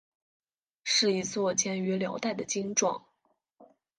[0.83, 3.03] 是一座建于辽代的经幢。